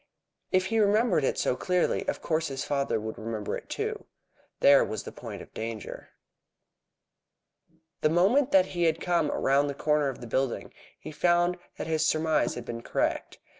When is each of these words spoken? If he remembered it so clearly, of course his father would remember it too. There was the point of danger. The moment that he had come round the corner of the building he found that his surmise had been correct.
If 0.51 0.65
he 0.73 0.79
remembered 0.79 1.23
it 1.23 1.37
so 1.37 1.55
clearly, 1.55 2.07
of 2.07 2.23
course 2.23 2.47
his 2.47 2.63
father 2.65 2.99
would 2.99 3.19
remember 3.19 3.55
it 3.55 3.69
too. 3.69 4.07
There 4.59 4.83
was 4.83 5.03
the 5.03 5.11
point 5.11 5.43
of 5.43 5.53
danger. 5.53 6.09
The 8.01 8.09
moment 8.09 8.49
that 8.51 8.65
he 8.73 8.85
had 8.85 8.99
come 8.99 9.29
round 9.29 9.69
the 9.69 9.75
corner 9.75 10.09
of 10.09 10.19
the 10.19 10.25
building 10.25 10.73
he 10.99 11.11
found 11.11 11.57
that 11.77 11.85
his 11.85 12.03
surmise 12.03 12.55
had 12.55 12.65
been 12.65 12.81
correct. 12.81 13.37